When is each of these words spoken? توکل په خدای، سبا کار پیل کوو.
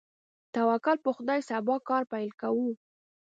توکل 0.53 0.97
په 1.05 1.09
خدای، 1.17 1.39
سبا 1.49 1.75
کار 1.89 2.03
پیل 2.11 2.31
کوو. 2.41 2.69